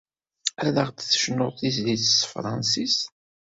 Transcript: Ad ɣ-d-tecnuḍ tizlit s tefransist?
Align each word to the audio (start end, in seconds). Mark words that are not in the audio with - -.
Ad 0.65 0.75
ɣ-d-tecnuḍ 0.87 1.51
tizlit 1.55 2.03
s 2.09 2.13
tefransist? 2.21 3.01